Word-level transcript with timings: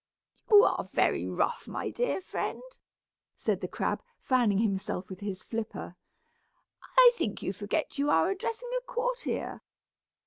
"You 0.49 0.63
are 0.63 0.89
very 0.93 1.27
rough, 1.27 1.67
my 1.67 1.91
dear 1.91 2.21
friend," 2.21 2.59
said 3.35 3.61
the 3.61 3.67
crab, 3.67 4.01
fanning 4.19 4.57
himself 4.57 5.07
with 5.09 5.19
his 5.19 5.43
flipper. 5.43 5.95
"I 6.97 7.11
think 7.17 7.43
you 7.43 7.53
forget 7.53 7.99
you 7.99 8.09
are 8.09 8.31
addressing 8.31 8.71
a 8.79 8.81
courtier. 8.85 9.61